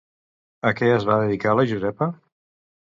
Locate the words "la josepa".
1.61-2.11